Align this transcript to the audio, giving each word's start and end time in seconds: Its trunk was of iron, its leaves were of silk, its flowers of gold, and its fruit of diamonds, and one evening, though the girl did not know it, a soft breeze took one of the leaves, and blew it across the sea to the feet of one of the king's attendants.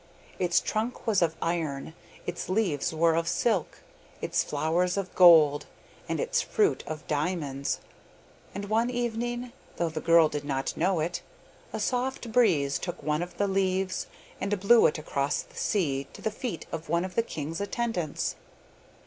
Its 0.39 0.59
trunk 0.59 1.05
was 1.05 1.21
of 1.21 1.35
iron, 1.43 1.93
its 2.25 2.49
leaves 2.49 2.91
were 2.91 3.13
of 3.13 3.27
silk, 3.27 3.83
its 4.19 4.43
flowers 4.43 4.97
of 4.97 5.13
gold, 5.13 5.67
and 6.09 6.19
its 6.19 6.41
fruit 6.41 6.83
of 6.87 7.05
diamonds, 7.05 7.79
and 8.55 8.65
one 8.65 8.89
evening, 8.89 9.53
though 9.77 9.89
the 9.89 10.01
girl 10.01 10.27
did 10.27 10.43
not 10.43 10.75
know 10.75 10.99
it, 10.99 11.21
a 11.71 11.79
soft 11.79 12.31
breeze 12.31 12.79
took 12.79 13.03
one 13.03 13.21
of 13.21 13.37
the 13.37 13.47
leaves, 13.47 14.07
and 14.41 14.59
blew 14.59 14.87
it 14.87 14.97
across 14.97 15.43
the 15.43 15.55
sea 15.55 16.07
to 16.13 16.21
the 16.23 16.31
feet 16.31 16.65
of 16.71 16.89
one 16.89 17.05
of 17.05 17.13
the 17.13 17.21
king's 17.21 17.61
attendants. 17.61 18.35